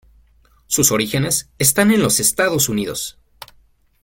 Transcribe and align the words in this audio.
Sus 0.65 0.91
orígenes 0.91 1.51
están 1.59 1.91
en 1.91 2.01
los 2.01 2.19
Estados 2.19 2.69
Unidos. 2.69 3.19